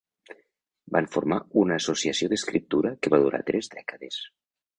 Van 0.95 1.09
formar 1.15 1.37
una 1.63 1.77
associació 1.81 2.31
d'escriptura 2.33 2.95
que 3.05 3.13
va 3.17 3.21
durar 3.27 3.43
tres 3.53 3.71
dècades. 3.77 4.21